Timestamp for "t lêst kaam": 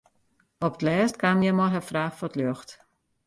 0.77-1.39